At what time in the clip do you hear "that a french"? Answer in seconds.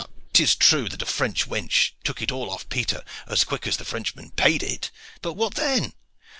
0.89-1.47